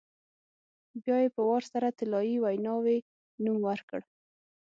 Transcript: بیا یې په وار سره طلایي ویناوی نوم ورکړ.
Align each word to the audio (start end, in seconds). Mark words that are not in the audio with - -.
بیا 1.03 1.15
یې 1.23 1.29
په 1.35 1.41
وار 1.49 1.63
سره 1.71 1.95
طلایي 1.99 2.35
ویناوی 2.39 2.97
نوم 3.43 3.57
ورکړ. 3.67 4.01